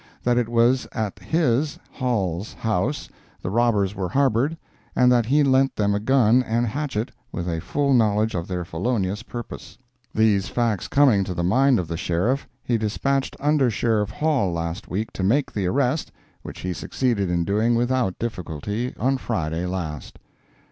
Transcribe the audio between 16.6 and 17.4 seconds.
he succeeded